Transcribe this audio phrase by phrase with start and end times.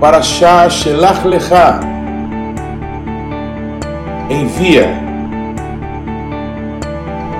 [0.00, 1.80] Parashá Shelach Lecha.
[4.28, 4.88] Envia.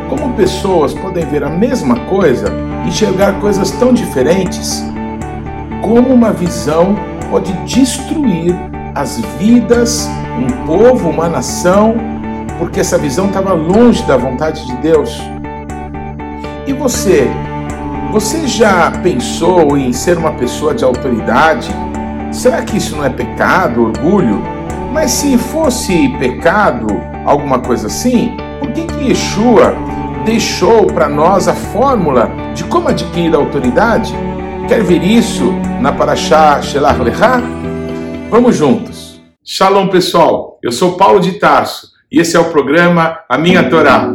[0.09, 2.53] Como pessoas podem ver a mesma coisa
[2.87, 4.85] enxergar coisas tão diferentes?
[5.82, 6.95] Como uma visão
[7.30, 8.55] pode destruir
[8.95, 10.09] as vidas,
[10.39, 11.96] um povo, uma nação,
[12.59, 15.21] porque essa visão estava longe da vontade de Deus?
[16.66, 17.29] E você?
[18.12, 21.75] Você já pensou em ser uma pessoa de autoridade?
[22.35, 24.43] Será que isso não é pecado, orgulho?
[24.93, 26.88] Mas se fosse pecado,
[27.24, 29.73] alguma coisa assim, por que, que Yeshua
[30.24, 34.12] deixou para nós a fórmula de como adquirir autoridade?
[34.69, 37.41] Quer ver isso na Parashá Shelach Lechá?
[38.29, 39.23] Vamos juntos.
[39.45, 44.12] Shalom pessoal, eu sou Paulo de Tarso e esse é o programa A Minha Torá.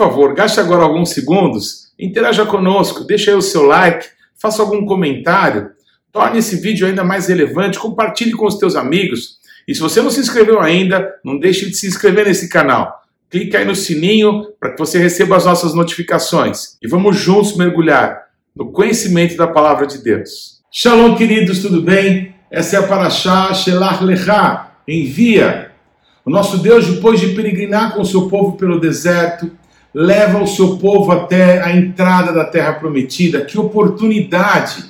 [0.00, 4.06] Favor, gaste agora alguns segundos, interaja conosco, deixe aí o seu like,
[4.40, 5.72] faça algum comentário,
[6.10, 9.40] torne esse vídeo ainda mais relevante, compartilhe com os teus amigos.
[9.68, 13.02] E se você não se inscreveu ainda, não deixe de se inscrever nesse canal.
[13.28, 16.78] Clique aí no sininho para que você receba as nossas notificações.
[16.82, 18.22] E vamos juntos mergulhar
[18.56, 20.62] no conhecimento da palavra de Deus.
[20.72, 22.34] Shalom, queridos, tudo bem?
[22.50, 25.72] Essa é a Parashá Shelach Lecha, envia.
[26.24, 29.59] O nosso Deus, depois de peregrinar com o seu povo pelo deserto,
[29.94, 33.44] leva o seu povo até a entrada da terra prometida.
[33.44, 34.84] Que oportunidade!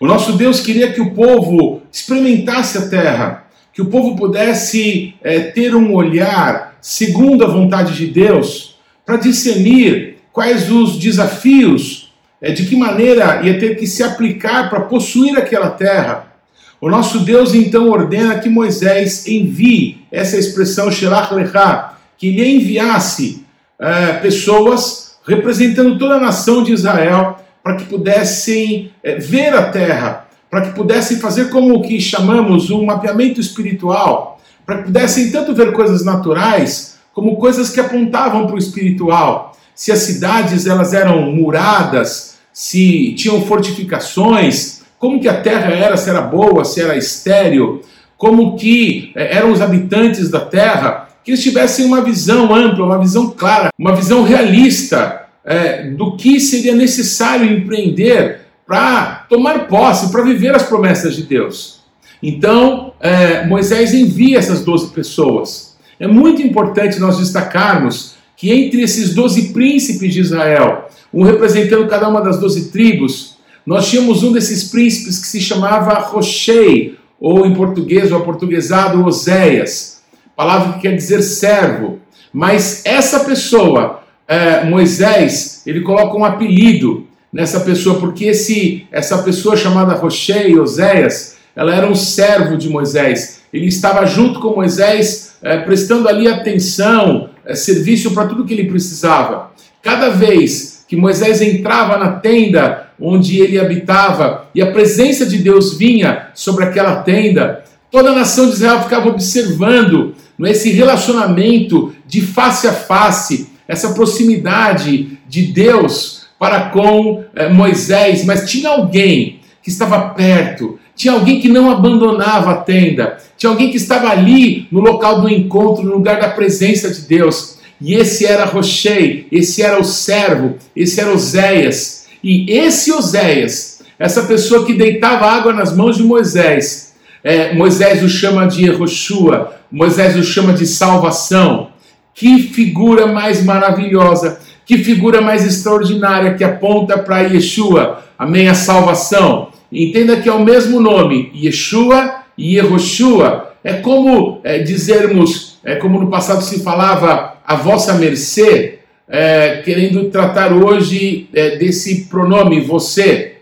[0.00, 5.40] O nosso Deus queria que o povo experimentasse a terra, que o povo pudesse é,
[5.40, 12.66] ter um olhar segundo a vontade de Deus, para discernir quais os desafios, é, de
[12.66, 16.32] que maneira ia ter que se aplicar para possuir aquela terra.
[16.80, 23.44] O nosso Deus então ordena que Moisés envie essa expressão Shelach Lecha, que lhe enviasse
[23.80, 30.26] é, pessoas representando toda a nação de Israel para que pudessem é, ver a terra,
[30.50, 35.54] para que pudessem fazer como o que chamamos um mapeamento espiritual, para que pudessem tanto
[35.54, 39.56] ver coisas naturais como coisas que apontavam para o espiritual.
[39.74, 46.08] Se as cidades elas eram muradas, se tinham fortificações, como que a terra era, se
[46.10, 47.82] era boa, se era estéril,
[48.16, 52.98] como que é, eram os habitantes da terra, que eles tivessem uma visão ampla, uma
[52.98, 60.22] visão clara, uma visão realista é, do que seria necessário empreender para tomar posse, para
[60.22, 61.80] viver as promessas de Deus.
[62.22, 65.76] Então, é, Moisés envia essas 12 pessoas.
[65.98, 72.08] É muito importante nós destacarmos que entre esses 12 príncipes de Israel, um representando cada
[72.08, 73.36] uma das 12 tribos,
[73.66, 79.97] nós tínhamos um desses príncipes que se chamava Rochei, ou em português, ou aportuguesado, Oséias
[80.38, 81.98] palavra que quer dizer servo.
[82.32, 89.56] Mas essa pessoa, é, Moisés, ele coloca um apelido nessa pessoa, porque esse, essa pessoa
[89.56, 93.40] chamada Rochei, Oséias, ela era um servo de Moisés.
[93.52, 98.70] Ele estava junto com Moisés, é, prestando ali atenção, é, serviço para tudo que ele
[98.70, 99.50] precisava.
[99.82, 105.76] Cada vez que Moisés entrava na tenda onde ele habitava e a presença de Deus
[105.76, 110.14] vinha sobre aquela tenda, toda a nação de Israel ficava observando
[110.46, 118.48] esse relacionamento de face a face, essa proximidade de Deus para com eh, Moisés, mas
[118.48, 123.76] tinha alguém que estava perto, tinha alguém que não abandonava a tenda, tinha alguém que
[123.76, 127.58] estava ali no local do encontro, no lugar da presença de Deus.
[127.80, 132.06] E esse era Rochei, esse era o servo, esse era Oséias.
[132.22, 136.87] E esse Oséias, essa pessoa que deitava água nas mãos de Moisés,
[137.22, 141.70] é, Moisés o chama de Yehoshua, Moisés o chama de salvação.
[142.14, 148.48] Que figura mais maravilhosa, que figura mais extraordinária que aponta para Yeshua, amém?
[148.48, 149.48] A salvação.
[149.70, 153.52] Entenda que é o mesmo nome, Yeshua e Yehoshua.
[153.62, 160.10] É como é, dizermos, é como no passado se falava, a vossa mercê, é, querendo
[160.10, 163.37] tratar hoje é, desse pronome, você.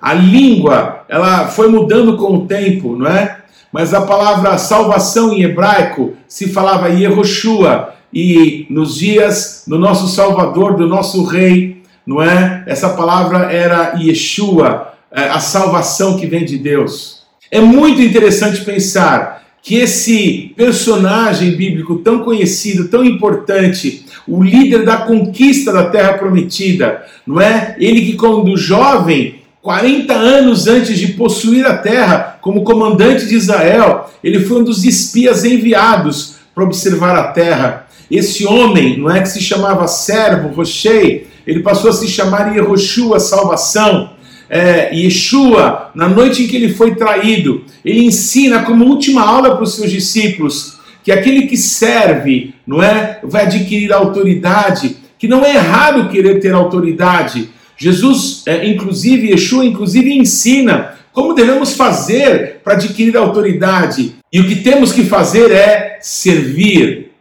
[0.00, 3.38] A língua, ela foi mudando com o tempo, não é?
[3.72, 10.76] mas a palavra salvação em hebraico se falava Yehoshua, e nos dias do nosso Salvador,
[10.76, 12.64] do nosso Rei, não é?
[12.66, 14.94] Essa palavra era Yeshua.
[15.10, 17.22] é, a salvação que vem de Deus.
[17.50, 24.98] É muito interessante pensar que esse personagem bíblico tão conhecido, tão importante, o líder da
[24.98, 27.76] conquista da terra prometida, não é?
[27.78, 29.37] Ele que quando jovem,
[29.68, 34.82] 40 anos antes de possuir a terra, como comandante de Israel, ele foi um dos
[34.82, 37.86] espias enviados para observar a terra.
[38.10, 43.20] Esse homem, não é que se chamava servo, Rochei, ele passou a se chamar Yehoshua,
[43.20, 44.12] salvação.
[44.48, 49.64] É, Yeshua, na noite em que ele foi traído, ele ensina como última aula para
[49.64, 55.56] os seus discípulos que aquele que serve, não é, vai adquirir autoridade, que não é
[55.56, 57.50] errado querer ter autoridade.
[57.78, 64.16] Jesus, é, inclusive, Yeshua, inclusive, ensina como devemos fazer para adquirir autoridade.
[64.32, 67.12] E o que temos que fazer é servir.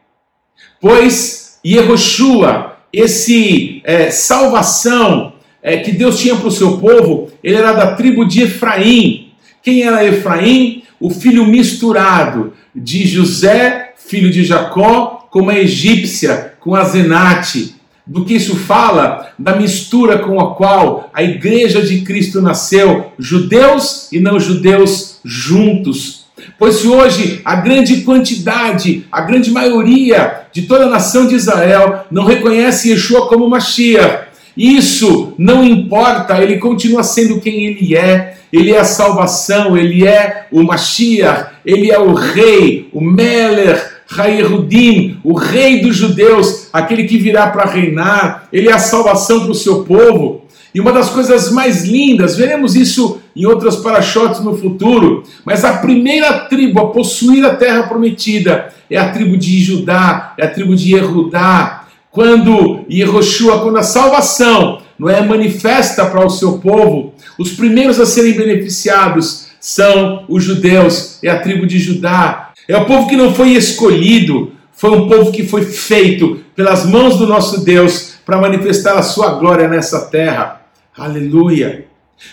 [0.79, 7.73] Pois Yehoshua, esse é, salvação é, que Deus tinha para o seu povo, ele era
[7.73, 9.31] da tribo de Efraim.
[9.63, 10.83] Quem era Efraim?
[10.99, 17.75] O filho misturado de José, filho de Jacó, com a egípcia, com a Zenate.
[18.07, 19.31] Do que isso fala?
[19.37, 26.25] Da mistura com a qual a igreja de Cristo nasceu, judeus e não judeus juntos.
[26.57, 32.05] Pois se hoje a grande quantidade, a grande maioria de toda a nação de Israel
[32.09, 34.27] não reconhece Yeshua como Mashiach,
[34.57, 38.35] isso não importa, ele continua sendo quem ele é.
[38.51, 45.19] Ele é a salvação, ele é o Mashiach, ele é o rei, o Meler, Hayerudim,
[45.23, 49.55] o rei dos judeus, aquele que virá para reinar, ele é a salvação para o
[49.55, 50.45] seu povo.
[50.73, 55.77] E uma das coisas mais lindas, veremos isso em outras parachotes no futuro, mas a
[55.77, 60.75] primeira tribo a possuir a terra prometida é a tribo de Judá, é a tribo
[60.75, 61.85] de Yehudá.
[62.11, 68.05] Quando Yehoshua, quando a salvação não é manifesta para o seu povo, os primeiros a
[68.05, 72.46] serem beneficiados são os judeus, é a tribo de Judá.
[72.67, 77.17] É o povo que não foi escolhido, foi um povo que foi feito pelas mãos
[77.17, 80.61] do nosso Deus para manifestar a sua glória nessa terra.
[80.95, 81.87] Aleluia.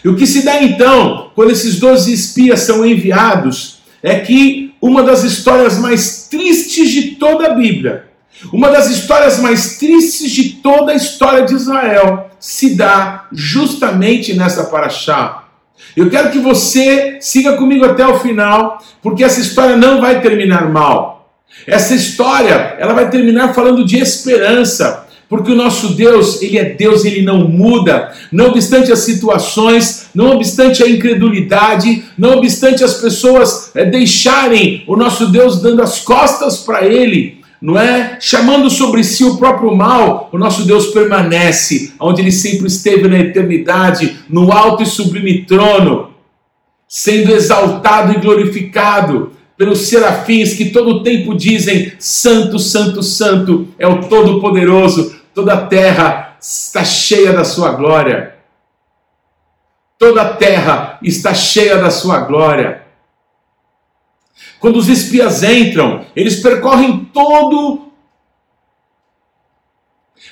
[0.05, 5.03] E o que se dá então, quando esses doze espias são enviados, é que uma
[5.03, 8.07] das histórias mais tristes de toda a Bíblia,
[8.53, 14.65] uma das histórias mais tristes de toda a história de Israel, se dá justamente nessa
[14.65, 15.44] paraxá.
[15.97, 20.71] Eu quero que você siga comigo até o final, porque essa história não vai terminar
[20.71, 21.15] mal.
[21.67, 27.05] Essa história, ela vai terminar falando de esperança, porque o nosso Deus, ele é Deus,
[27.05, 33.71] ele não muda, não obstante as situações, não obstante a incredulidade, não obstante as pessoas
[33.75, 38.19] é, deixarem o nosso Deus dando as costas para ele, não é?
[38.21, 43.19] Chamando sobre si o próprio mal, o nosso Deus permanece onde ele sempre esteve na
[43.19, 46.11] eternidade, no alto e sublime trono,
[46.87, 53.87] sendo exaltado e glorificado pelos serafins que todo o tempo dizem: Santo, Santo, Santo é
[53.87, 58.35] o Todo-Poderoso, toda a terra está cheia da sua glória.
[59.99, 62.84] Toda a terra está cheia da sua glória.
[64.65, 67.83] Quando os espias entram, eles percorrem todo.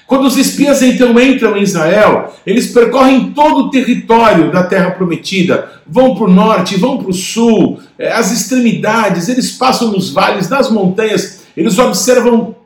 [0.06, 5.70] Quando os espias então entram em Israel, eles percorrem todo o território da terra prometida,
[5.86, 10.48] vão para o norte, vão para o sul, eh, as extremidades, eles passam nos vales,
[10.48, 12.56] nas montanhas, eles observam,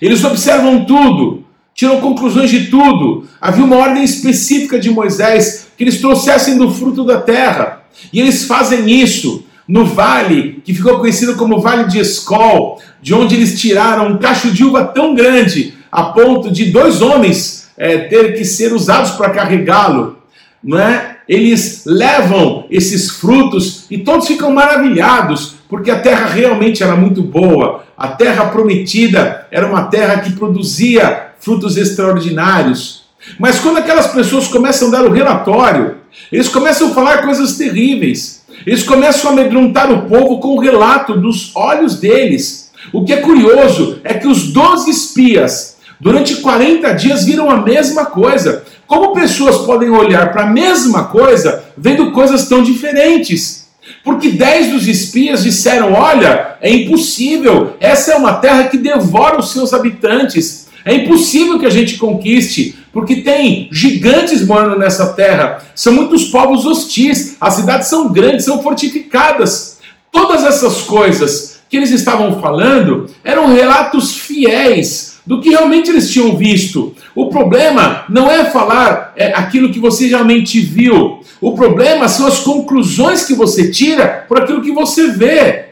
[0.00, 3.26] eles observam tudo, tiram conclusões de tudo.
[3.40, 8.44] Havia uma ordem específica de Moisés que eles trouxessem do fruto da terra, e eles
[8.44, 14.08] fazem isso no vale que ficou conhecido como Vale de Escol, de onde eles tiraram
[14.08, 17.98] um cacho de uva tão grande a ponto de dois homens é,
[18.32, 20.18] que ser usados para carregá-lo,
[20.62, 21.16] não é?
[21.28, 27.84] Eles levam esses frutos e todos ficam maravilhados, porque a terra realmente era muito boa.
[27.98, 33.06] A terra prometida era uma terra que produzia frutos extraordinários.
[33.40, 35.96] Mas quando aquelas pessoas começam a dar o relatório,
[36.30, 38.44] eles começam a falar coisas terríveis.
[38.64, 42.70] Eles começam a amedrontar o povo com o relato dos olhos deles.
[42.92, 48.06] O que é curioso é que os doze espias, durante 40 dias, viram a mesma
[48.06, 48.64] coisa.
[48.86, 53.66] Como pessoas podem olhar para a mesma coisa vendo coisas tão diferentes?
[54.04, 59.52] Porque dez dos espias disseram: Olha, é impossível, essa é uma terra que devora os
[59.52, 60.66] seus habitantes.
[60.84, 65.62] É impossível que a gente conquiste, porque tem gigantes morando nessa terra.
[65.74, 69.80] São muitos povos hostis, as cidades são grandes, são fortificadas.
[70.10, 76.38] Todas essas coisas que eles estavam falando eram relatos fiéis do que realmente eles tinham
[76.38, 76.94] visto.
[77.14, 81.20] O problema não é falar é, aquilo que você realmente viu.
[81.38, 85.66] O problema são as conclusões que você tira por aquilo que você vê.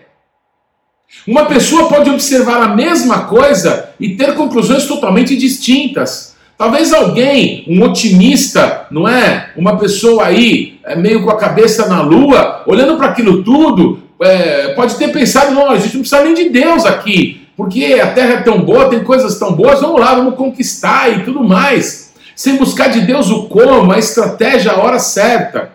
[1.26, 6.33] Uma pessoa pode observar a mesma coisa e ter conclusões totalmente distintas.
[6.56, 9.50] Talvez alguém, um otimista, não é?
[9.56, 14.68] Uma pessoa aí, é, meio com a cabeça na lua, olhando para aquilo tudo, é,
[14.68, 18.34] pode ter pensado: não, a gente não precisa nem de Deus aqui, porque a terra
[18.34, 22.14] é tão boa, tem coisas tão boas, vamos lá, vamos conquistar e tudo mais.
[22.36, 25.73] Sem buscar de Deus o como, a estratégia, a hora certa.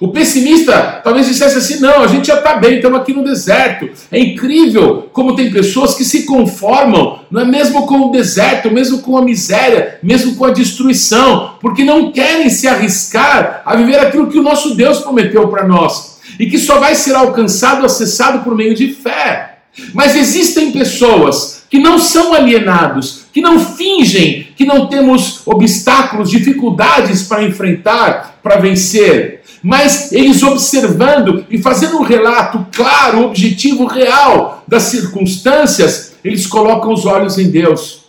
[0.00, 3.90] O pessimista talvez dissesse assim: não, a gente já está bem, estamos aqui no deserto.
[4.12, 9.00] É incrível como tem pessoas que se conformam, não é mesmo com o deserto, mesmo
[9.00, 14.28] com a miséria, mesmo com a destruição, porque não querem se arriscar a viver aquilo
[14.28, 18.54] que o nosso Deus prometeu para nós e que só vai ser alcançado, acessado por
[18.54, 19.58] meio de fé.
[19.92, 27.22] Mas existem pessoas que não são alienados, que não fingem que não temos obstáculos, dificuldades
[27.22, 34.84] para enfrentar, para vencer mas eles observando e fazendo um relato claro, objetivo, real das
[34.84, 38.08] circunstâncias, eles colocam os olhos em Deus.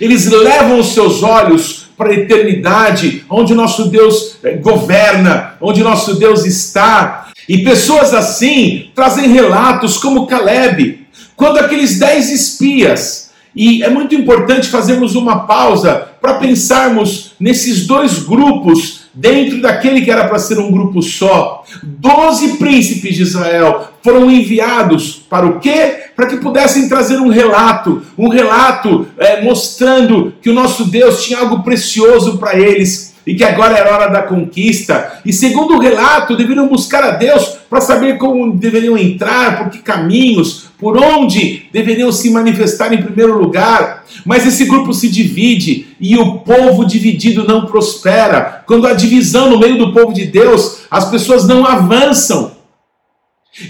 [0.00, 6.14] Eles levam os seus olhos para a eternidade, onde nosso Deus eh, governa, onde nosso
[6.14, 7.28] Deus está.
[7.48, 13.30] E pessoas assim trazem relatos como Caleb, quando aqueles dez espias.
[13.54, 20.10] E é muito importante fazermos uma pausa para pensarmos nesses dois grupos dentro daquele que
[20.10, 21.64] era para ser um grupo só.
[21.82, 26.04] Doze príncipes de Israel foram enviados para o quê?
[26.14, 31.38] Para que pudessem trazer um relato, um relato é, mostrando que o nosso Deus tinha
[31.38, 35.20] algo precioso para eles e que agora era hora da conquista.
[35.24, 39.78] E segundo o relato, deveriam buscar a Deus para saber como deveriam entrar, por que
[39.78, 44.04] caminhos, por onde deveriam se manifestar em primeiro lugar.
[44.24, 48.62] Mas esse grupo se divide e o povo dividido não prospera.
[48.66, 52.52] Quando há divisão no meio do povo de Deus, as pessoas não avançam.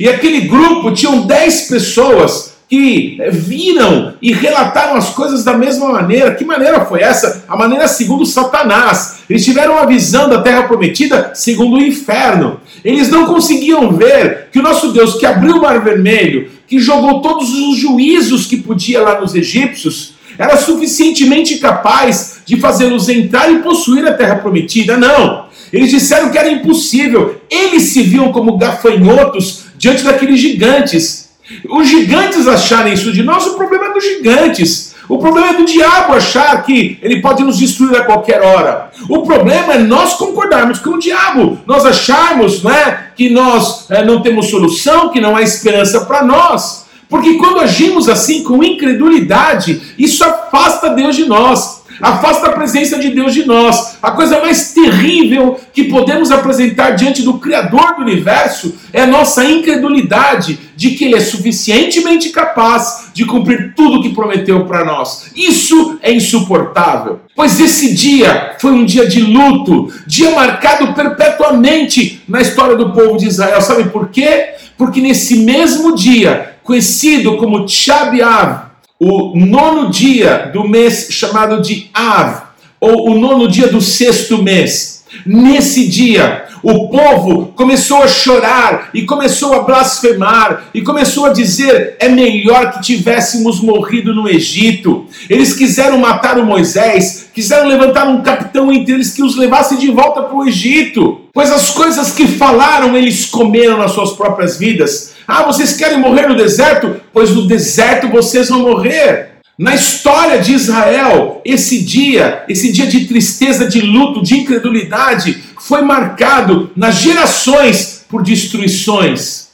[0.01, 6.35] E aquele grupo tinham dez pessoas que viram e relataram as coisas da mesma maneira.
[6.35, 7.45] Que maneira foi essa?
[7.47, 9.19] A maneira segundo Satanás.
[9.31, 12.59] Eles tiveram a visão da terra prometida segundo o inferno.
[12.85, 17.23] Eles não conseguiam ver que o nosso Deus, que abriu o mar vermelho, que jogou
[17.23, 23.61] todos os juízos que podia lá nos egípcios, era suficientemente capaz de fazê-los entrar e
[23.61, 24.97] possuir a terra prometida.
[24.97, 25.45] Não.
[25.73, 27.41] Eles disseram que era impossível.
[27.49, 31.24] Eles se viam como gafanhotos diante daqueles gigantes.
[31.69, 34.95] Os gigantes acharem isso de nós, o problema é dos gigantes.
[35.09, 38.91] O problema é do diabo achar que ele pode nos destruir a qualquer hora.
[39.09, 44.23] O problema é nós concordarmos com o diabo, nós acharmos né, que nós é, não
[44.23, 46.87] temos solução, que não há esperança para nós.
[47.09, 53.11] Porque quando agimos assim com incredulidade, isso afasta Deus de nós afasta a presença de
[53.11, 53.97] Deus de nós.
[54.03, 59.45] A coisa mais terrível que podemos apresentar diante do Criador do universo é a nossa
[59.45, 65.31] incredulidade de que Ele é suficientemente capaz de cumprir tudo o que prometeu para nós.
[65.35, 67.21] Isso é insuportável.
[67.35, 73.17] Pois esse dia foi um dia de luto, dia marcado perpetuamente na história do povo
[73.17, 73.61] de Israel.
[73.61, 74.55] Sabe por quê?
[74.77, 78.65] Porque nesse mesmo dia, conhecido como Shabiav,
[78.99, 82.45] o nono dia do mês chamado de Av,
[82.81, 84.94] ou o nono dia do sexto mês.
[85.27, 91.97] Nesse dia, o povo começou a chorar e começou a blasfemar e começou a dizer:
[92.01, 95.07] é melhor que tivéssemos morrido no Egito.
[95.29, 99.91] Eles quiseram matar o Moisés, quiseram levantar um capitão entre eles que os levasse de
[99.91, 105.15] volta para o Egito, pois as coisas que falaram eles comeram nas suas próprias vidas.
[105.29, 107.01] Ah, vocês querem morrer no deserto?
[107.13, 109.34] Pois no deserto vocês vão morrer.
[109.57, 115.81] Na história de Israel, esse dia, esse dia de tristeza, de luto, de incredulidade, foi
[115.81, 119.49] marcado nas gerações por destruições.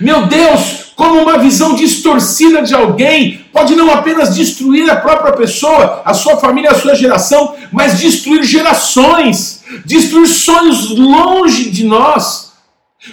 [0.00, 6.02] Meu Deus, como uma visão distorcida de alguém pode não apenas destruir a própria pessoa,
[6.04, 12.45] a sua família, a sua geração, mas destruir gerações, destruir sonhos longe de nós.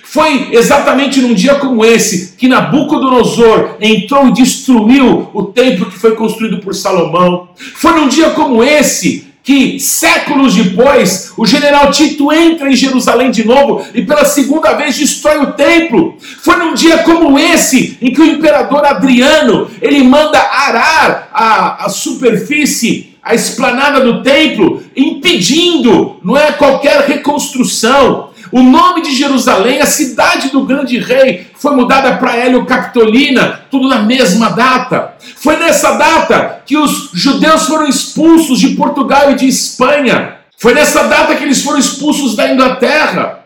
[0.01, 6.15] Foi exatamente num dia como esse que Nabucodonosor entrou e destruiu o templo que foi
[6.15, 7.49] construído por Salomão.
[7.55, 13.45] Foi num dia como esse que, séculos depois, o general Tito entra em Jerusalém de
[13.45, 16.15] novo e pela segunda vez destrói o templo.
[16.41, 21.89] Foi num dia como esse em que o imperador Adriano ele manda arar a, a
[21.89, 28.31] superfície a esplanada do templo, impedindo, não é qualquer reconstrução.
[28.53, 33.89] O nome de Jerusalém, a cidade do grande rei, foi mudada para Hélio Capitolina, tudo
[33.89, 35.15] na mesma data.
[35.37, 40.35] Foi nessa data que os judeus foram expulsos de Portugal e de Espanha.
[40.55, 43.39] Foi nessa data que eles foram expulsos da Inglaterra.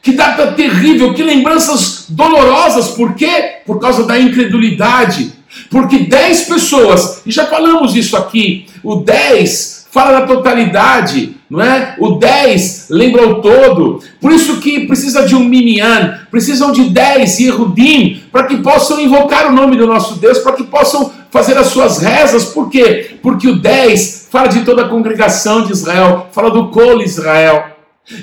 [0.00, 3.56] Que data terrível, que lembranças dolorosas, por quê?
[3.66, 5.32] Por causa da incredulidade.
[5.68, 11.94] Porque 10 pessoas, e já falamos isso aqui, o 10 fala da totalidade, não é?
[11.98, 14.00] O 10 lembra o todo.
[14.18, 19.48] Por isso que precisa de um minyan, precisam de 10 Yehudim, para que possam invocar
[19.48, 22.46] o nome do nosso Deus, para que possam fazer as suas rezas.
[22.46, 23.16] Por quê?
[23.22, 27.72] Porque o 10 fala de toda a congregação de Israel, fala do colo Israel.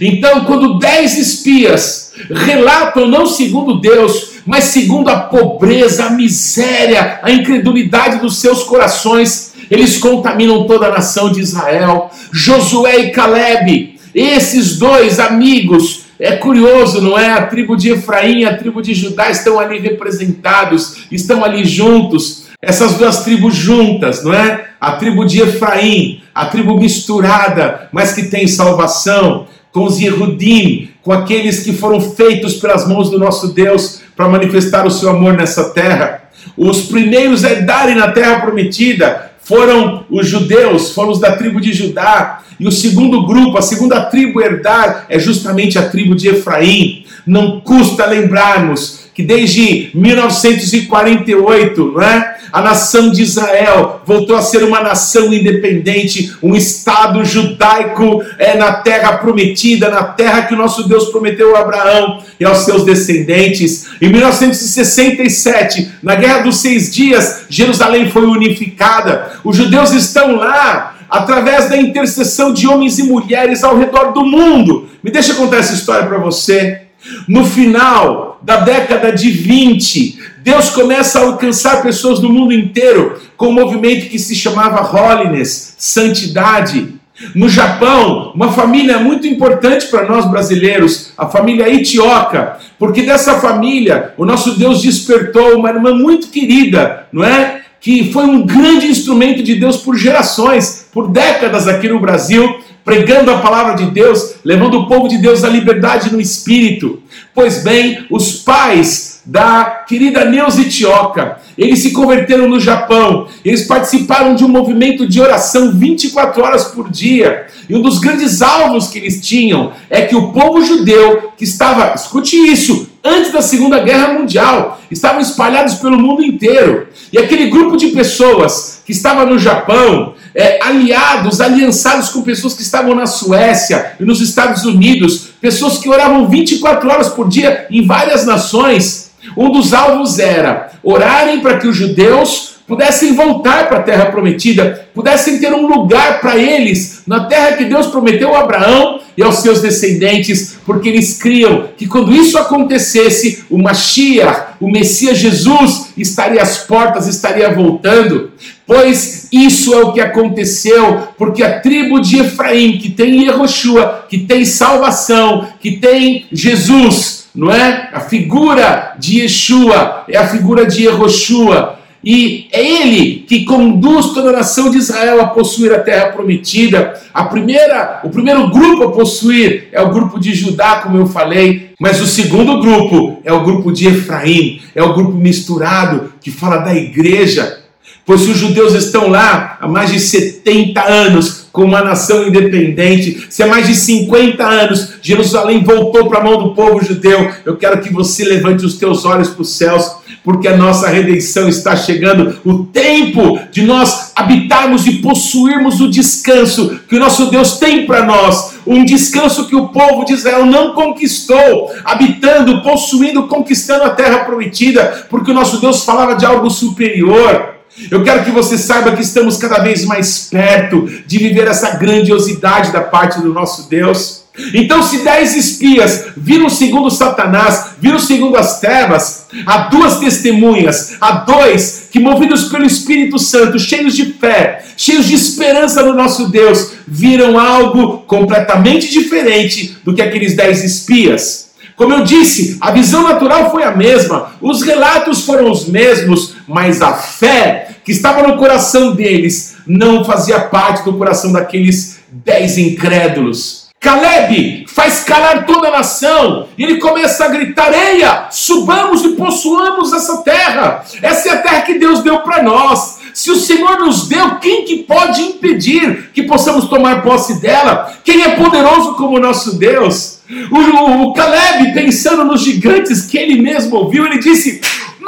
[0.01, 7.31] Então, quando dez espias relatam, não segundo Deus, mas segundo a pobreza, a miséria, a
[7.31, 12.09] incredulidade dos seus corações, eles contaminam toda a nação de Israel.
[12.31, 17.31] Josué e Caleb, esses dois amigos, é curioso, não é?
[17.31, 22.49] A tribo de Efraim e a tribo de Judá estão ali representados, estão ali juntos.
[22.61, 24.65] Essas duas tribos juntas, não é?
[24.81, 31.13] A tribo de Efraim, a tribo misturada, mas que tem salvação com os Yehudim, com
[31.13, 35.69] aqueles que foram feitos pelas mãos do nosso Deus para manifestar o seu amor nessa
[35.69, 36.23] terra.
[36.57, 41.73] Os primeiros a darem na terra prometida foram os judeus, foram os da tribo de
[41.73, 42.43] Judá.
[42.59, 47.03] E o segundo grupo, a segunda tribo herdar, é justamente a tribo de Efraim.
[47.25, 52.39] Não custa lembrarmos que desde 1948, não é?
[52.51, 58.73] a nação de Israel voltou a ser uma nação independente, um Estado judaico é, na
[58.73, 63.87] terra prometida, na terra que o nosso Deus prometeu a Abraão e aos seus descendentes.
[64.01, 69.31] Em 1967, na Guerra dos Seis Dias, Jerusalém foi unificada.
[69.43, 74.89] Os judeus estão lá através da intercessão de homens e mulheres ao redor do mundo.
[75.03, 76.81] Me deixa contar essa história para você.
[77.27, 83.47] No final da década de 20, Deus começa a alcançar pessoas do mundo inteiro com
[83.47, 86.99] um movimento que se chamava Holiness, santidade.
[87.35, 94.13] No Japão, uma família muito importante para nós brasileiros, a família Itioca, porque dessa família
[94.17, 97.58] o nosso Deus despertou uma irmã muito querida, não é?
[97.79, 103.31] Que foi um grande instrumento de Deus por gerações, por décadas aqui no Brasil, pregando
[103.31, 107.01] a palavra de Deus, levando o povo de Deus à liberdade no espírito.
[107.33, 111.39] Pois bem, os pais da querida Neuza Itioca.
[111.57, 113.27] Eles se converteram no Japão.
[113.43, 117.47] Eles participaram de um movimento de oração 24 horas por dia.
[117.67, 121.95] E um dos grandes alvos que eles tinham é que o povo judeu, que estava,
[121.95, 126.87] escute isso, antes da Segunda Guerra Mundial, estavam espalhados pelo mundo inteiro.
[127.11, 132.61] E aquele grupo de pessoas que estava no Japão, é, aliados, aliançados com pessoas que
[132.61, 137.85] estavam na Suécia e nos Estados Unidos, pessoas que oravam 24 horas por dia em
[137.85, 143.83] várias nações, um dos alvos era orarem para que os judeus pudessem voltar para a
[143.83, 148.99] terra prometida, pudessem ter um lugar para eles na terra que Deus prometeu a Abraão
[149.17, 155.17] e aos seus descendentes, porque eles criam que quando isso acontecesse, o Mashiach, o Messias
[155.17, 158.31] Jesus, estaria às portas, estaria voltando.
[158.67, 164.19] Pois isso é o que aconteceu, porque a tribo de Efraim, que tem Yehoshua, que
[164.19, 167.89] tem salvação, que tem Jesus, não é?
[167.93, 171.79] A figura de Yeshua é a figura de Yehoshua.
[172.03, 176.93] E é ele que conduz toda a nação de Israel a possuir a terra prometida.
[177.13, 181.71] A primeira, o primeiro grupo a possuir é o grupo de Judá, como eu falei,
[181.79, 186.57] mas o segundo grupo é o grupo de Efraim, é o grupo misturado que fala
[186.57, 187.59] da igreja.
[188.05, 193.27] Pois se os judeus estão lá há mais de 70 anos, como uma nação independente.
[193.29, 197.57] Se há mais de 50 anos Jerusalém voltou para a mão do povo judeu, eu
[197.57, 199.91] quero que você levante os teus olhos para os céus,
[200.23, 202.39] porque a nossa redenção está chegando.
[202.45, 208.05] O tempo de nós habitarmos e possuirmos o descanso que o nosso Deus tem para
[208.05, 214.19] nós, um descanso que o povo de Israel não conquistou, habitando, possuindo, conquistando a terra
[214.19, 217.58] prometida, porque o nosso Deus falava de algo superior.
[217.89, 222.71] Eu quero que você saiba que estamos cada vez mais perto de viver essa grandiosidade
[222.71, 224.23] da parte do nosso Deus.
[224.53, 231.11] Então, se dez espias viram segundo Satanás, viram segundo as trevas, há duas testemunhas, há
[231.11, 236.71] dois que, movidos pelo Espírito Santo, cheios de fé, cheios de esperança no nosso Deus,
[236.87, 241.49] viram algo completamente diferente do que aqueles dez espias.
[241.75, 246.81] Como eu disse, a visão natural foi a mesma, os relatos foram os mesmos, mas
[246.81, 253.67] a fé que estava no coração deles não fazia parte do coração daqueles dez incrédulos.
[253.79, 259.91] Caleb faz calar toda a nação, e ele começa a gritar: Eia, subamos e possuamos
[259.91, 260.85] essa terra.
[261.01, 262.99] Essa é a terra que Deus deu para nós.
[263.11, 267.91] Se o Senhor nos deu, quem que pode impedir que possamos tomar posse dela?
[268.03, 270.19] Quem é poderoso como o nosso Deus?
[270.51, 274.61] O, o, o Caleb, pensando nos gigantes que ele mesmo ouviu, ele disse: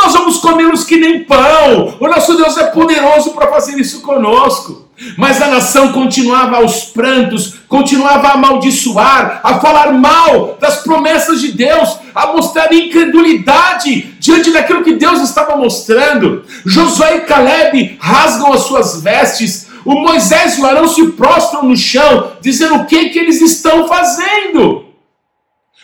[0.03, 1.95] Nós vamos comê-los que nem pão.
[1.99, 4.89] O nosso Deus é poderoso para fazer isso conosco.
[5.15, 11.51] Mas a nação continuava aos prantos, continuava a amaldiçoar, a falar mal das promessas de
[11.51, 16.45] Deus, a mostrar incredulidade diante daquilo que Deus estava mostrando.
[16.65, 21.77] Josué e Caleb rasgam as suas vestes, o Moisés e o Arão se prostram no
[21.77, 24.85] chão, dizendo o que, que eles estão fazendo.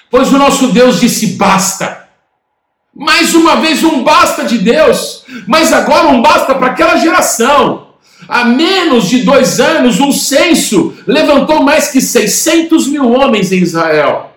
[0.09, 2.06] Pois o nosso Deus disse: basta.
[2.97, 7.87] Mais uma vez, um basta de Deus, mas agora um basta para aquela geração
[8.27, 14.31] Há menos de dois anos, um censo levantou mais que 600 mil homens em Israel.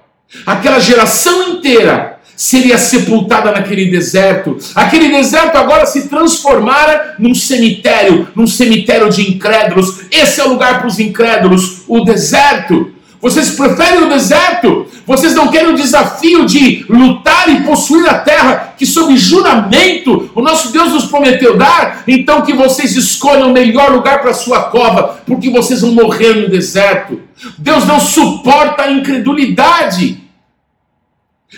[0.46, 4.56] Aquela geração inteira seria sepultada naquele deserto.
[4.74, 10.02] Aquele deserto agora se transformara num cemitério, num cemitério de incrédulos.
[10.10, 12.94] Esse é o lugar para os incrédulos, o deserto.
[13.20, 14.86] Vocês preferem o deserto?
[15.06, 20.40] Vocês não querem o desafio de lutar e possuir a terra que, sob juramento, o
[20.40, 22.02] nosso Deus nos prometeu dar?
[22.08, 26.34] Então que vocês escolham o melhor lugar para a sua cova, porque vocês vão morrer
[26.34, 27.20] no deserto.
[27.58, 30.22] Deus não suporta a incredulidade.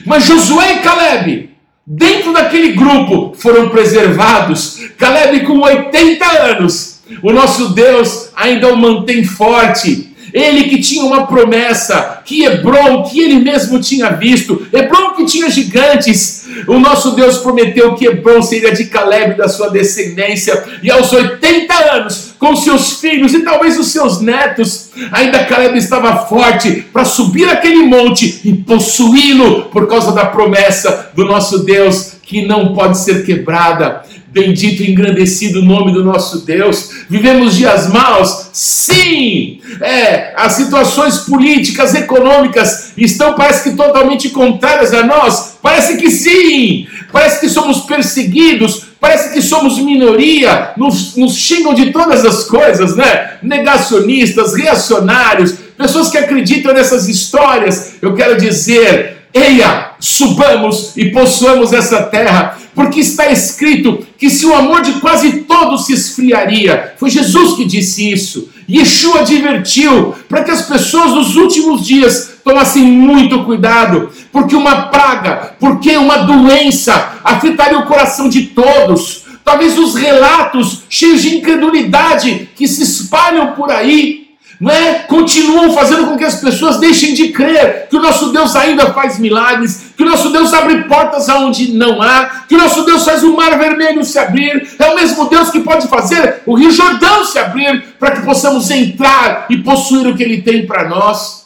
[0.05, 1.51] Mas Josué e Caleb,
[1.87, 4.81] dentro daquele grupo, foram preservados.
[4.98, 7.03] Caleb com 80 anos.
[7.22, 13.21] O nosso Deus ainda o mantém forte ele que tinha uma promessa, que Hebron, que
[13.21, 18.73] ele mesmo tinha visto, Hebron que tinha gigantes, o nosso Deus prometeu que Hebron seria
[18.73, 23.93] de Caleb da sua descendência, e aos 80 anos, com seus filhos e talvez os
[23.93, 30.25] seus netos, ainda Caleb estava forte para subir aquele monte e possuí-lo por causa da
[30.25, 34.03] promessa do nosso Deus que não pode ser quebrada.
[34.27, 37.05] Bendito e engrandecido o nome do nosso Deus.
[37.09, 38.49] Vivemos dias maus?
[38.53, 39.61] Sim!
[39.81, 45.57] É, as situações políticas, econômicas estão, parece que, totalmente contrárias a nós.
[45.63, 46.87] Parece que sim!
[47.13, 52.97] Parece que somos perseguidos, parece que somos minoria, nos, nos xingam de todas as coisas,
[52.97, 53.33] né?
[53.43, 57.95] Negacionistas, reacionários, pessoas que acreditam nessas histórias.
[58.01, 64.55] Eu quero dizer, eia, subamos e possuamos essa terra porque está escrito que se o
[64.55, 68.49] amor de quase todos se esfriaria, foi Jesus que disse isso.
[68.69, 75.55] Yeshua advertiu para que as pessoas nos últimos dias tomassem muito cuidado, porque uma praga,
[75.59, 79.23] porque uma doença afetaria o coração de todos.
[79.45, 84.23] Talvez os relatos cheios de incredulidade que se espalham por aí
[84.63, 84.95] não é?
[85.09, 89.19] continuam fazendo com que as pessoas deixem de crer que o nosso Deus ainda faz
[89.19, 93.25] milagres, que o nosso Deus abre portas aonde não há, que o nosso Deus faz
[93.25, 97.25] o mar vermelho se abrir, é o mesmo Deus que pode fazer o Rio Jordão
[97.25, 101.42] se abrir para que possamos entrar e possuir o que Ele tem para nós.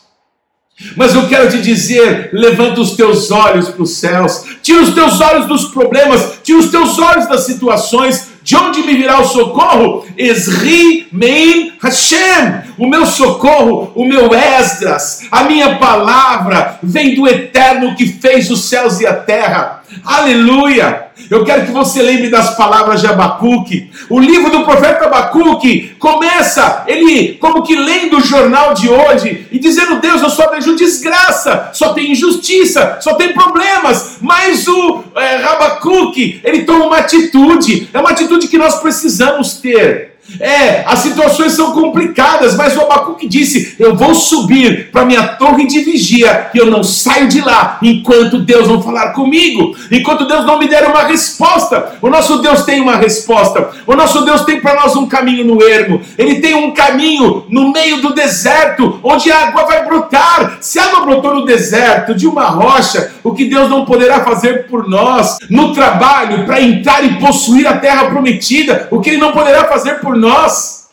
[0.94, 5.20] Mas eu quero te dizer: levanta os teus olhos para os céus, tira os teus
[5.20, 10.06] olhos dos problemas, tira os teus olhos das situações, de onde me virá o socorro?
[10.16, 12.62] Esri Mein Hashem.
[12.78, 18.68] O meu socorro, o meu Esdras, a minha palavra vem do eterno que fez os
[18.68, 19.82] céus e a terra.
[20.04, 21.06] Aleluia!
[21.30, 23.90] Eu quero que você lembre das palavras de Abacuque.
[24.10, 29.58] O livro do profeta Abacuque começa, ele como que lendo o jornal de hoje e
[29.58, 34.18] dizendo: Deus, eu só vejo desgraça, só tem injustiça, só tem problemas.
[34.20, 40.15] Mas o é, Abacuque, ele toma uma atitude, é uma atitude que nós precisamos ter.
[40.40, 45.66] É, as situações são complicadas, mas o Abacuque disse: Eu vou subir para minha torre
[45.66, 50.44] de vigia e eu não saio de lá enquanto Deus não falar comigo, enquanto Deus
[50.44, 51.96] não me der uma resposta.
[52.02, 55.62] O nosso Deus tem uma resposta, o nosso Deus tem para nós um caminho no
[55.62, 60.58] ermo, ele tem um caminho no meio do deserto, onde a água vai brotar.
[60.60, 64.66] Se a água brotou no deserto de uma rocha, o que Deus não poderá fazer
[64.66, 69.32] por nós, no trabalho, para entrar e possuir a terra prometida, o que Ele não
[69.32, 70.86] poderá fazer por nós.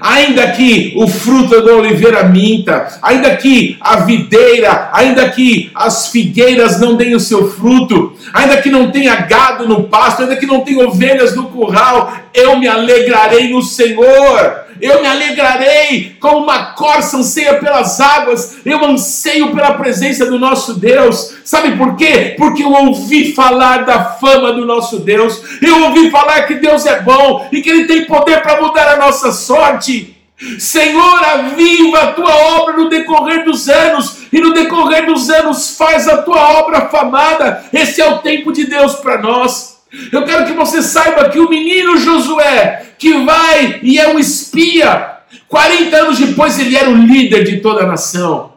[0.00, 6.80] Ainda que o fruto da oliveira minta, ainda que a videira, ainda que as figueiras
[6.80, 10.62] não deem o seu fruto, ainda que não tenha gado no pasto, ainda que não
[10.62, 17.16] tenha ovelhas no curral, eu me alegrarei no Senhor eu me alegrarei como uma corça
[17.16, 21.34] anseia pelas águas, eu anseio pela presença do nosso Deus.
[21.44, 22.34] Sabe por quê?
[22.36, 27.00] Porque eu ouvi falar da fama do nosso Deus, eu ouvi falar que Deus é
[27.00, 30.14] bom e que Ele tem poder para mudar a nossa sorte.
[30.58, 36.08] Senhor, aviva a tua obra no decorrer dos anos, e no decorrer dos anos faz
[36.08, 37.64] a tua obra afamada.
[37.72, 39.73] Esse é o tempo de Deus para nós.
[40.12, 45.18] Eu quero que você saiba que o menino Josué, que vai e é um espia,
[45.48, 48.54] 40 anos depois ele era o líder de toda a nação.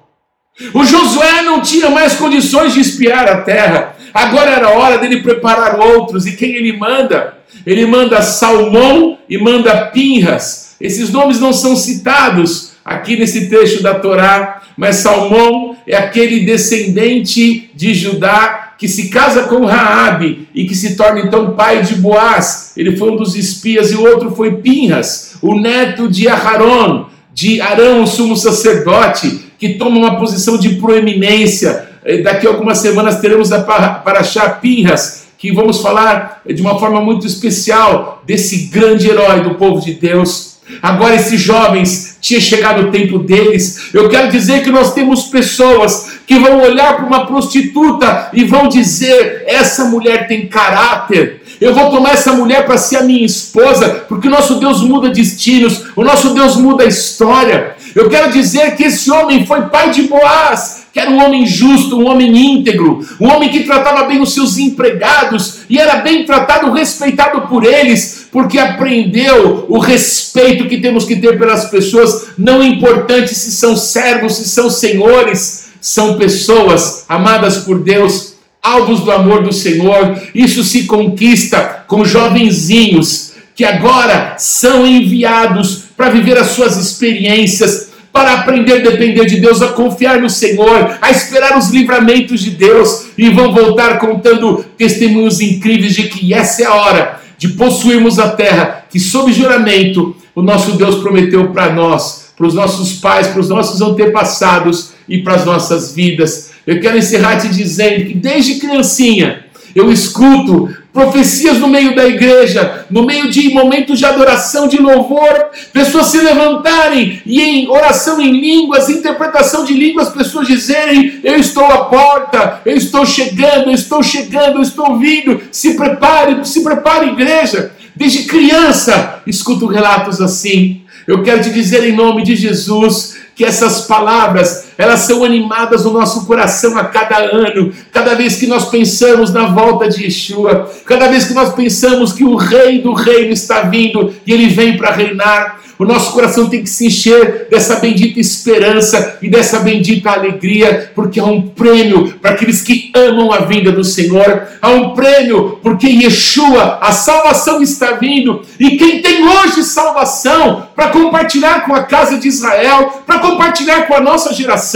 [0.74, 3.96] O Josué não tinha mais condições de espiar a terra.
[4.14, 6.26] Agora era hora dele preparar outros.
[6.26, 7.38] E quem ele manda?
[7.66, 10.76] Ele manda Salmão e manda Pinhas.
[10.82, 17.70] Esses nomes não são citados aqui nesse trecho da Torá, mas Salmão é aquele descendente
[17.76, 22.74] de Judá que se casa com Raabe e que se torna então pai de Boaz.
[22.78, 27.62] Ele foi um dos espias e o outro foi Pinhas, o neto de Aharon, de
[27.62, 31.88] Arão, o sumo sacerdote, que toma uma posição de proeminência.
[32.24, 37.28] Daqui a algumas semanas teremos a Paraxá Pinhas, que vamos falar de uma forma muito
[37.28, 40.58] especial desse grande herói do povo de Deus.
[40.82, 43.94] Agora, esses jovens, tinha chegado o tempo deles.
[43.94, 48.68] Eu quero dizer que nós temos pessoas que vão olhar para uma prostituta e vão
[48.68, 51.42] dizer: essa mulher tem caráter.
[51.60, 55.10] Eu vou tomar essa mulher para ser a minha esposa, porque o nosso Deus muda
[55.10, 57.76] destinos, o nosso Deus muda a história.
[57.96, 61.98] Eu quero dizer que esse homem foi pai de Boaz, que era um homem justo,
[61.98, 66.72] um homem íntegro, um homem que tratava bem os seus empregados e era bem tratado,
[66.72, 73.34] respeitado por eles, porque aprendeu o respeito que temos que ter pelas pessoas, não importante
[73.34, 79.54] se são servos, se são senhores, são pessoas amadas por Deus, alvos do amor do
[79.54, 80.18] Senhor.
[80.34, 88.34] Isso se conquista com jovenzinhos que agora são enviados para viver as suas experiências, para
[88.34, 93.08] aprender a depender de Deus, a confiar no Senhor, a esperar os livramentos de Deus
[93.18, 98.30] e vão voltar contando testemunhos incríveis de que essa é a hora de possuirmos a
[98.30, 103.40] terra que, sob juramento, o nosso Deus prometeu para nós, para os nossos pais, para
[103.40, 106.52] os nossos antepassados e para as nossas vidas.
[106.66, 112.88] Eu quero encerrar te dizendo que desde criancinha eu escuto profecias no meio da igreja,
[112.90, 118.32] no meio de momentos de adoração, de louvor, pessoas se levantarem e em oração em
[118.32, 124.02] línguas, interpretação de línguas, pessoas dizerem: Eu estou à porta, eu estou chegando, eu estou
[124.02, 127.72] chegando, eu estou vindo, se prepare, se prepare, igreja.
[127.96, 130.82] Desde criança, escuto relatos assim.
[131.06, 135.92] Eu quero te dizer em nome de Jesus que essas palavras, elas são animadas no
[135.92, 141.08] nosso coração a cada ano, cada vez que nós pensamos na volta de Yeshua, cada
[141.08, 144.92] vez que nós pensamos que o rei do reino está vindo e ele vem para
[144.92, 150.92] reinar, o nosso coração tem que se encher dessa bendita esperança e dessa bendita alegria,
[150.96, 154.48] porque há um prêmio para aqueles que amam a vinda do Senhor.
[154.60, 158.42] Há um prêmio porque Yeshua, a salvação está vindo.
[158.60, 163.94] E quem tem hoje salvação para compartilhar com a casa de Israel, para compartilhar com
[163.94, 164.67] a nossa geração,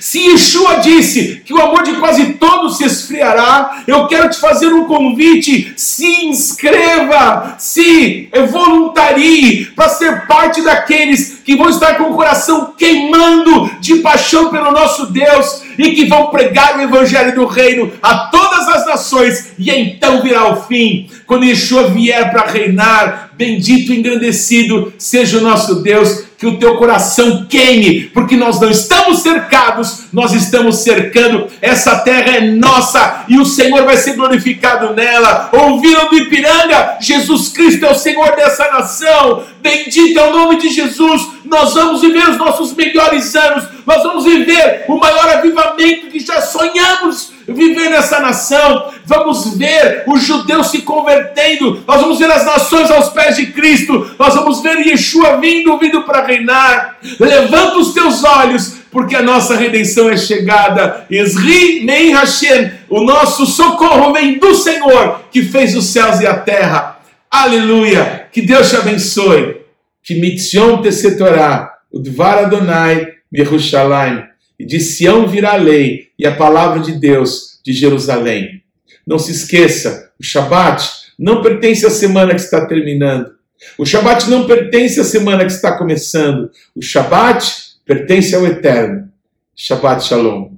[0.00, 4.72] se Yeshua disse que o amor de quase todos se esfriará, eu quero te fazer
[4.72, 12.14] um convite: se inscreva, se voluntarie para ser parte daqueles que vão estar com o
[12.14, 17.92] coração queimando de paixão pelo nosso Deus e que vão pregar o evangelho do reino
[18.02, 23.92] a todas as nações, e então virá o fim, quando Yeshua vier para reinar, bendito
[23.92, 29.20] e engrandecido seja o nosso Deus que o teu coração queime, porque nós não estamos
[29.20, 31.48] cercados, nós estamos cercando.
[31.62, 35.48] Essa terra é nossa e o Senhor vai ser glorificado nela.
[35.52, 36.98] Ouviram do Ipiranga?
[37.00, 39.44] Jesus Cristo é o Senhor dessa nação.
[39.62, 41.26] Bendito é o nome de Jesus.
[41.44, 46.42] Nós vamos viver os nossos melhores anos, nós vamos viver o maior avivamento que já
[46.42, 52.90] sonhamos viver nessa nação, vamos ver os judeus se convertendo, nós vamos ver as nações
[52.90, 56.98] aos pés de Cristo, nós vamos ver Yeshua vindo, vindo para reinar.
[57.18, 61.06] Levanta os teus olhos, porque a nossa redenção é chegada.
[61.10, 66.38] Esri Nei Hashem, o nosso socorro vem do Senhor, que fez os céus e a
[66.38, 66.98] terra.
[67.30, 68.28] Aleluia!
[68.32, 69.56] Que Deus te abençoe.
[70.02, 74.22] Que mitzion tesetorá, o Dvar Adonai, Yerushalayim
[74.58, 78.62] e de Sião virá a lei e a palavra de Deus de Jerusalém.
[79.06, 80.88] Não se esqueça, o Shabat
[81.18, 83.30] não pertence à semana que está terminando.
[83.78, 86.50] O Shabat não pertence à semana que está começando.
[86.74, 87.50] O Shabat
[87.84, 89.08] pertence ao Eterno.
[89.54, 90.50] Shabat Shalom.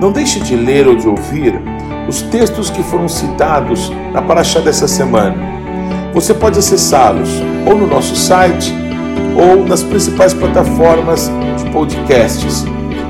[0.00, 1.54] Não deixe de ler ou de ouvir
[2.08, 5.58] os textos que foram citados na paraxá dessa semana
[6.14, 7.28] você pode acessá-los
[7.68, 8.72] ou no nosso site
[9.36, 12.64] ou nas principais plataformas de podcasts.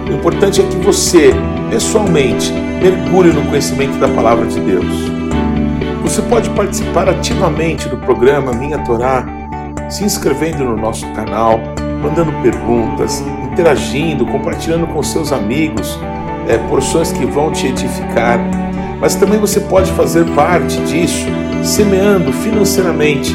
[0.09, 1.33] O importante é que você,
[1.71, 4.85] pessoalmente, mergulhe no conhecimento da palavra de Deus.
[6.03, 9.25] Você pode participar ativamente do programa Minha Torá,
[9.88, 11.61] se inscrevendo no nosso canal,
[12.03, 15.99] mandando perguntas, interagindo, compartilhando com seus amigos
[16.49, 18.38] é, porções que vão te edificar.
[19.01, 21.27] Mas também você pode fazer parte disso,
[21.62, 23.35] semeando financeiramente